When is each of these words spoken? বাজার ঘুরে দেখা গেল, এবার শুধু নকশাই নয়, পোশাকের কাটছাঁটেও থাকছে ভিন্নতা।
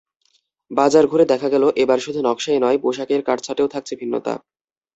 বাজার 0.71 1.05
ঘুরে 1.07 1.25
দেখা 1.25 1.47
গেল, 1.49 1.63
এবার 1.75 1.99
শুধু 1.99 2.19
নকশাই 2.21 2.59
নয়, 2.59 2.77
পোশাকের 2.77 3.21
কাটছাঁটেও 3.23 3.67
থাকছে 3.67 3.93
ভিন্নতা। 3.95 4.33